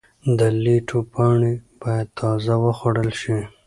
د 0.37 0.39
لیټو 0.63 0.99
پاڼې 1.13 1.53
باید 1.81 2.07
تازه 2.19 2.53
وخوړل 2.63 3.09
شي. 3.21 3.37